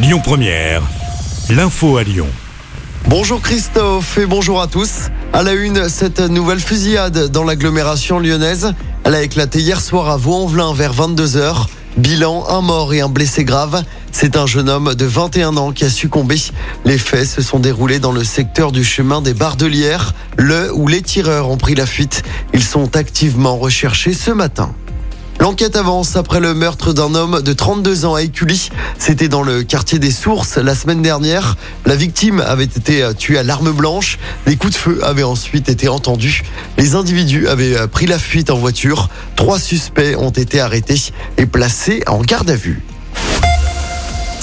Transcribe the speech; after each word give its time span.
Lyon 0.00 0.20
Première, 0.22 0.82
l'info 1.50 1.96
à 1.96 2.04
Lyon. 2.04 2.28
Bonjour 3.08 3.42
Christophe 3.42 4.16
et 4.18 4.26
bonjour 4.26 4.62
à 4.62 4.68
tous. 4.68 5.08
À 5.32 5.42
la 5.42 5.54
une, 5.54 5.88
cette 5.88 6.20
nouvelle 6.20 6.60
fusillade 6.60 7.32
dans 7.32 7.42
l'agglomération 7.42 8.20
lyonnaise. 8.20 8.74
Elle 9.02 9.16
a 9.16 9.22
éclaté 9.22 9.58
hier 9.58 9.80
soir 9.80 10.08
à 10.08 10.16
Vaux-en-Velin 10.16 10.72
vers 10.72 10.94
22h. 10.94 11.66
Bilan, 11.96 12.46
un 12.48 12.60
mort 12.60 12.94
et 12.94 13.00
un 13.00 13.08
blessé 13.08 13.42
grave. 13.44 13.82
C'est 14.12 14.36
un 14.36 14.46
jeune 14.46 14.68
homme 14.68 14.94
de 14.94 15.04
21 15.04 15.56
ans 15.56 15.72
qui 15.72 15.84
a 15.84 15.90
succombé. 15.90 16.36
Les 16.84 16.96
faits 16.96 17.26
se 17.26 17.42
sont 17.42 17.58
déroulés 17.58 17.98
dans 17.98 18.12
le 18.12 18.22
secteur 18.22 18.70
du 18.70 18.84
chemin 18.84 19.20
des 19.20 19.34
Bardelières, 19.34 20.14
le 20.36 20.72
où 20.72 20.86
les 20.86 21.02
tireurs 21.02 21.50
ont 21.50 21.56
pris 21.56 21.74
la 21.74 21.86
fuite. 21.86 22.22
Ils 22.54 22.62
sont 22.62 22.94
activement 22.94 23.56
recherchés 23.56 24.12
ce 24.12 24.30
matin. 24.30 24.72
L'enquête 25.40 25.76
avance 25.76 26.16
après 26.16 26.40
le 26.40 26.52
meurtre 26.52 26.92
d'un 26.92 27.14
homme 27.14 27.42
de 27.42 27.52
32 27.52 28.06
ans 28.06 28.14
à 28.14 28.22
Écully. 28.22 28.70
C'était 28.98 29.28
dans 29.28 29.42
le 29.42 29.62
quartier 29.62 30.00
des 30.00 30.10
Sources 30.10 30.56
la 30.56 30.74
semaine 30.74 31.00
dernière. 31.00 31.56
La 31.86 31.94
victime 31.94 32.40
avait 32.40 32.64
été 32.64 33.08
tuée 33.16 33.38
à 33.38 33.44
l'arme 33.44 33.70
blanche. 33.70 34.18
Des 34.46 34.56
coups 34.56 34.72
de 34.72 34.78
feu 34.78 35.00
avaient 35.04 35.22
ensuite 35.22 35.68
été 35.68 35.88
entendus. 35.88 36.42
Les 36.76 36.96
individus 36.96 37.46
avaient 37.46 37.86
pris 37.86 38.06
la 38.06 38.18
fuite 38.18 38.50
en 38.50 38.58
voiture. 38.58 39.08
Trois 39.36 39.60
suspects 39.60 40.16
ont 40.16 40.30
été 40.30 40.60
arrêtés 40.60 41.12
et 41.36 41.46
placés 41.46 42.02
en 42.08 42.20
garde 42.20 42.50
à 42.50 42.56
vue. 42.56 42.82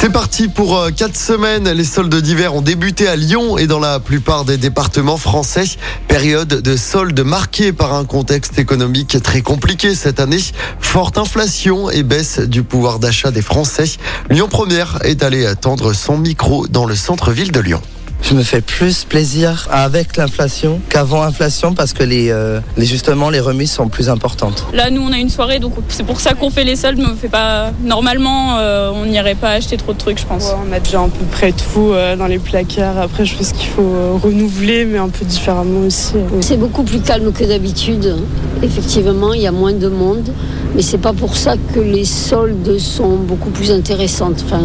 C'est 0.00 0.08
parti 0.08 0.48
pour 0.48 0.78
euh, 0.78 0.90
quatre 0.90 1.14
semaines. 1.14 1.70
Les 1.70 1.84
soldes 1.84 2.14
d'hiver 2.14 2.54
ont 2.54 2.62
débuté 2.62 3.06
à 3.06 3.16
Lyon 3.16 3.58
et 3.58 3.66
dans 3.66 3.78
la 3.78 4.00
plupart 4.00 4.46
des 4.46 4.56
départements 4.56 5.18
français. 5.18 5.64
Période 6.08 6.48
de 6.48 6.74
soldes 6.74 7.20
marquée 7.20 7.74
par 7.74 7.92
un 7.92 8.06
contexte 8.06 8.58
économique 8.58 9.20
très 9.22 9.42
compliqué 9.42 9.94
cette 9.94 10.18
année. 10.18 10.40
Forte 10.80 11.18
inflation 11.18 11.90
et 11.90 12.02
baisse 12.02 12.38
du 12.38 12.62
pouvoir 12.62 12.98
d'achat 12.98 13.30
des 13.30 13.42
Français. 13.42 13.98
Lyon 14.30 14.48
Première 14.48 15.00
est 15.04 15.22
allé 15.22 15.46
tendre 15.60 15.92
son 15.92 16.16
micro 16.16 16.66
dans 16.66 16.86
le 16.86 16.94
centre-ville 16.94 17.52
de 17.52 17.60
Lyon. 17.60 17.82
Je 18.22 18.34
me 18.34 18.42
fais 18.42 18.60
plus 18.60 19.04
plaisir 19.04 19.66
avec 19.70 20.16
l'inflation 20.16 20.80
qu'avant 20.88 21.22
inflation 21.22 21.74
parce 21.74 21.92
que 21.92 22.04
les, 22.04 22.30
euh, 22.30 22.60
les 22.76 22.84
justement 22.84 23.30
les 23.30 23.40
remises 23.40 23.72
sont 23.72 23.88
plus 23.88 24.08
importantes. 24.08 24.66
Là, 24.72 24.90
nous, 24.90 25.02
on 25.02 25.12
a 25.12 25.16
une 25.16 25.30
soirée, 25.30 25.58
donc 25.58 25.74
c'est 25.88 26.04
pour 26.04 26.20
ça 26.20 26.34
qu'on 26.34 26.50
fait 26.50 26.64
les 26.64 26.76
soldes. 26.76 26.98
Mais 26.98 27.06
on 27.06 27.16
fait 27.16 27.28
pas 27.28 27.72
normalement, 27.82 28.58
euh, 28.58 28.90
on 28.94 29.06
n'irait 29.06 29.34
pas 29.34 29.50
acheter 29.50 29.76
trop 29.76 29.92
de 29.92 29.98
trucs, 29.98 30.18
je 30.20 30.26
pense. 30.26 30.44
Ouais, 30.44 30.56
on 30.68 30.72
a 30.72 30.80
déjà 30.80 31.00
à 31.00 31.04
peu 31.08 31.24
près 31.30 31.52
tout 31.52 31.90
euh, 31.92 32.14
dans 32.16 32.26
les 32.26 32.38
placards. 32.38 32.98
Après, 32.98 33.24
je 33.24 33.34
pense 33.34 33.52
qu'il 33.52 33.68
faut 33.68 33.82
euh, 33.82 34.12
renouveler, 34.22 34.84
mais 34.84 34.98
un 34.98 35.08
peu 35.08 35.24
différemment 35.24 35.80
aussi. 35.86 36.14
C'est 36.40 36.58
beaucoup 36.58 36.82
plus 36.82 37.00
calme 37.00 37.32
que 37.32 37.44
d'habitude. 37.44 38.16
Effectivement, 38.62 39.32
il 39.32 39.40
y 39.40 39.46
a 39.46 39.52
moins 39.52 39.72
de 39.72 39.88
monde, 39.88 40.30
mais 40.74 40.82
c'est 40.82 40.98
pas 40.98 41.12
pour 41.12 41.36
ça 41.36 41.54
que 41.74 41.80
les 41.80 42.04
soldes 42.04 42.78
sont 42.78 43.16
beaucoup 43.16 43.50
plus 43.50 43.70
intéressantes. 43.70 44.42
Enfin, 44.46 44.62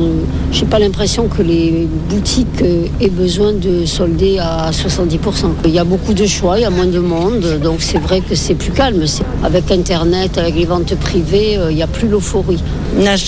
j'ai 0.52 0.66
pas 0.66 0.80
l'impression 0.80 1.28
que 1.28 1.42
les 1.42 1.88
boutiques 2.10 2.64
aient 3.02 3.10
besoin 3.10 3.54
de 3.54 3.86
solder 3.86 4.38
à 4.40 4.72
70%. 4.72 5.18
Il 5.66 5.72
y 5.72 5.80
a 5.80 5.84
beaucoup 5.84 6.14
de 6.14 6.26
choix, 6.26 6.60
il 6.60 6.62
y 6.62 6.66
a 6.66 6.70
moins 6.70 6.86
de 6.86 7.00
monde, 7.00 7.60
donc 7.64 7.78
c'est 7.82 7.98
vrai 7.98 8.22
que 8.22 8.36
c'est 8.36 8.56
plus 8.56 8.72
calme. 8.72 9.04
Avec 9.44 9.72
Internet, 9.72 10.38
avec 10.38 10.56
les 10.56 10.66
ventes 10.66 10.96
privées, 10.96 11.58
euh, 11.58 11.72
il 11.72 11.76
n'y 11.76 11.84
a 11.84 11.88
plus 11.88 12.08
l'euphorie. 12.08 12.62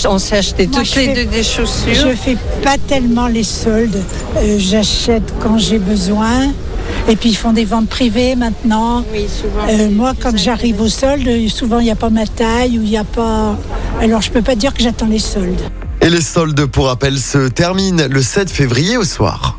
On, 0.09 0.17
s'est 0.19 0.37
acheté 0.37 0.67
Moi, 0.67 0.77
toutes 0.79 0.87
je 0.93 0.99
les 0.99 1.05
fais- 1.07 1.13
deux 1.25 1.31
des 1.31 1.43
chaussures. 1.43 1.93
Je 1.93 2.15
fais 2.15 2.37
pas 2.63 2.77
tellement 2.87 3.27
les 3.27 3.43
soldes. 3.43 3.97
Euh, 4.37 4.57
J'achète 4.59 5.33
quand 5.41 5.57
j'ai 5.57 5.79
besoin. 5.79 6.51
Et 7.09 7.15
puis 7.15 7.29
ils 7.29 7.35
font 7.35 7.53
des 7.53 7.65
ventes 7.65 7.87
privées 7.87 8.35
maintenant. 8.35 9.03
Oui, 9.13 9.27
souvent. 9.29 9.67
Euh, 9.69 9.89
moi, 9.89 10.13
quand 10.19 10.37
j'arrive 10.37 10.81
aux 10.81 10.89
soldes, 10.89 11.29
souvent 11.49 11.79
il 11.79 11.85
n'y 11.85 11.91
a 11.91 11.95
pas 11.95 12.09
ma 12.09 12.25
taille 12.25 12.77
ou 12.77 12.81
il 12.83 12.89
n'y 12.89 12.97
a 12.97 13.03
pas. 13.03 13.57
Alors 14.01 14.21
je 14.21 14.29
peux 14.29 14.41
pas 14.41 14.55
dire 14.55 14.73
que 14.73 14.83
j'attends 14.83 15.07
les 15.07 15.19
soldes. 15.19 15.61
Et 16.01 16.09
les 16.09 16.21
soldes, 16.21 16.65
pour 16.65 16.87
rappel, 16.87 17.17
se 17.17 17.47
terminent 17.47 18.07
le 18.09 18.21
7 18.21 18.49
février 18.49 18.97
au 18.97 19.03
soir. 19.03 19.56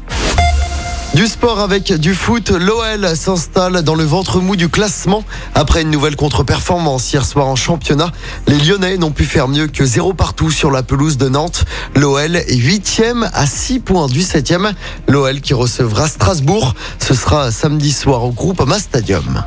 Du 1.15 1.27
sport 1.27 1.59
avec 1.59 1.93
du 1.95 2.15
foot, 2.15 2.51
l'OL 2.51 3.17
s'installe 3.17 3.83
dans 3.83 3.95
le 3.95 4.05
ventre 4.05 4.41
mou 4.41 4.57
du 4.57 4.69
classement. 4.69 5.25
Après 5.55 5.83
une 5.83 5.91
nouvelle 5.91 6.17
contre-performance 6.17 7.13
hier 7.13 7.25
soir 7.25 7.47
en 7.47 7.57
championnat, 7.57 8.13
les 8.47 8.59
Lyonnais 8.59 8.99
n'ont 8.99 9.11
pu 9.11 9.25
faire 9.25 9.49
mieux 9.49 9.67
que 9.67 9.85
zéro 9.85 10.13
partout 10.13 10.51
sur 10.51 10.71
la 10.71 10.83
pelouse 10.83 11.17
de 11.17 11.29
Nantes. 11.29 11.65
L'OL 11.97 12.37
est 12.37 12.55
huitième 12.55 13.29
à 13.33 13.47
6 13.47 13.81
points 13.81 14.07
du 14.07 14.23
septième. 14.23 14.73
L'OL 15.09 15.41
qui 15.41 15.55
recevra 15.55 16.07
Strasbourg. 16.09 16.75
Ce 16.99 17.15
sera 17.15 17.51
samedi 17.51 17.91
soir 17.91 18.23
au 18.25 18.31
Groupama 18.31 18.79
Stadium. 18.79 19.43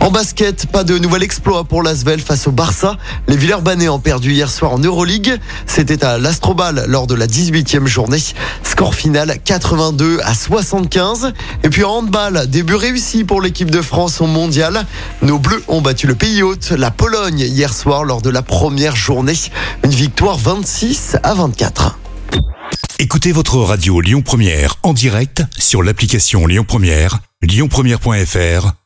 En 0.00 0.10
basket, 0.10 0.66
pas 0.66 0.84
de 0.84 0.98
nouvel 0.98 1.22
exploit 1.22 1.64
pour 1.64 1.82
l'Asvel 1.82 2.20
face 2.20 2.46
au 2.46 2.52
Barça. 2.52 2.96
Les 3.28 3.36
Villeurbanais 3.36 3.88
ont 3.88 3.98
perdu 3.98 4.32
hier 4.32 4.50
soir 4.50 4.72
en 4.72 4.78
Euroleague. 4.78 5.38
C'était 5.66 6.04
à 6.04 6.18
l'Astrobal 6.18 6.84
lors 6.86 7.06
de 7.06 7.14
la 7.14 7.26
18e 7.26 7.86
journée. 7.86 8.22
Score 8.62 8.94
final 8.94 9.38
82 9.42 10.20
à 10.22 10.34
75. 10.34 11.32
Et 11.64 11.70
puis 11.70 11.82
en 11.82 11.96
handball, 11.96 12.46
début 12.46 12.74
réussi 12.74 13.24
pour 13.24 13.40
l'équipe 13.40 13.70
de 13.70 13.82
France 13.82 14.20
au 14.20 14.26
mondial. 14.26 14.86
Nos 15.22 15.38
Bleus 15.38 15.62
ont 15.66 15.80
battu 15.80 16.06
le 16.06 16.14
pays 16.14 16.42
hôte, 16.42 16.70
la 16.70 16.90
Pologne, 16.90 17.40
hier 17.40 17.72
soir 17.72 18.04
lors 18.04 18.22
de 18.22 18.30
la 18.30 18.42
première 18.42 18.94
journée. 18.94 19.34
Une 19.82 19.90
victoire 19.90 20.36
26 20.38 21.16
à 21.22 21.34
24. 21.34 21.98
Écoutez 22.98 23.32
votre 23.32 23.58
radio 23.58 24.00
Lyon 24.00 24.22
Première 24.22 24.76
en 24.82 24.92
direct 24.92 25.42
sur 25.58 25.82
l'application 25.82 26.46
Lyon 26.46 26.64
Première, 26.66 27.18
lyonpremière.fr 27.42 28.85